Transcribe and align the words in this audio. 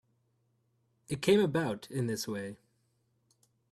It 1.09 1.21
came 1.21 1.39
about 1.41 1.87
in 1.91 2.07
this 2.07 2.27
way. 2.27 2.57